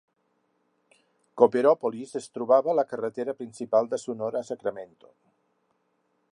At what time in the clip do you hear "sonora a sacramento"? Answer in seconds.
4.07-5.15